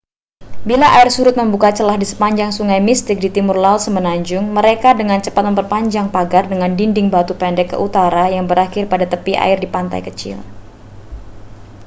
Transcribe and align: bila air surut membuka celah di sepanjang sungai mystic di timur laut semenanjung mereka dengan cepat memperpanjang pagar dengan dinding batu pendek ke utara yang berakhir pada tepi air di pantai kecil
bila 0.69 0.87
air 0.97 1.09
surut 1.15 1.35
membuka 1.41 1.69
celah 1.77 1.93
di 1.99 2.07
sepanjang 2.11 2.49
sungai 2.57 2.81
mystic 2.87 3.17
di 3.23 3.29
timur 3.35 3.57
laut 3.65 3.81
semenanjung 3.85 4.45
mereka 4.57 4.89
dengan 4.99 5.19
cepat 5.25 5.43
memperpanjang 5.53 6.07
pagar 6.15 6.43
dengan 6.51 6.71
dinding 6.79 7.07
batu 7.13 7.33
pendek 7.41 7.67
ke 7.77 7.77
utara 7.87 8.25
yang 8.35 8.45
berakhir 8.51 8.83
pada 8.91 9.05
tepi 9.13 9.33
air 9.45 9.57
di 9.63 9.69
pantai 9.75 10.01
kecil 10.07 10.37